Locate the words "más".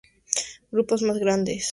1.03-1.19